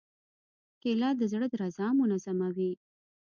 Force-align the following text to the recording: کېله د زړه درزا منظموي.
کېله 0.81 1.09
د 1.19 1.21
زړه 1.31 1.47
درزا 1.53 1.87
منظموي. 1.99 2.71